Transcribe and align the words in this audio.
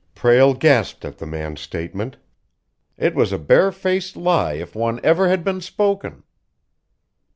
Prale 0.15 0.55
gasped 0.55 1.05
at 1.05 1.19
the 1.19 1.27
man's 1.27 1.61
statement. 1.61 2.17
It 2.97 3.13
was 3.13 3.31
a 3.31 3.37
bare 3.37 3.71
faced 3.71 4.17
lie 4.17 4.53
if 4.53 4.73
one 4.75 4.99
ever 5.03 5.29
had 5.29 5.43
been 5.43 5.61
spoken. 5.61 6.23